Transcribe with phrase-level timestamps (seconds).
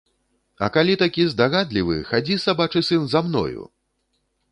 [0.67, 3.67] А калі такі здагадлівы, хадзі, сабачы сын, за мною!